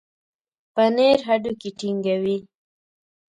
پنېر 0.73 1.19
هډوکي 1.27 1.69
ټينګوي. 1.79 2.37